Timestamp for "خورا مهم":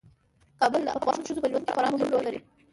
1.75-2.09